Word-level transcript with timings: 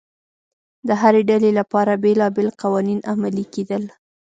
د 0.87 0.89
هرې 1.01 1.21
ډلې 1.29 1.51
لپاره 1.59 2.01
بېلابېل 2.03 2.49
قوانین 2.61 2.99
عملي 3.11 3.45
کېدل 3.53 3.83